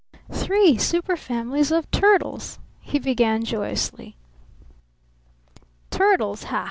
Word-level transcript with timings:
"Three 0.31 0.77
superfamilies 0.77 1.71
of 1.71 1.91
turtles," 1.91 2.57
he 2.79 2.97
began 2.97 3.43
joyously. 3.45 4.15
"Turtles! 5.91 6.45
Ha! 6.45 6.59